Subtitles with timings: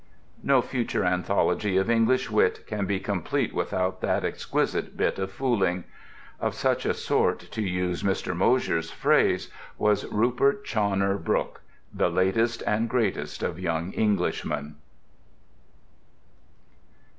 [0.41, 5.83] No future anthology of English wit can be complete without that exquisite bit of fooling.
[6.39, 8.35] Of such a sort, to use Mr.
[8.35, 11.61] Mosher's phrase, was Rupert Chawner Brooke,
[11.93, 14.77] "the latest and greatest of young Englishmen."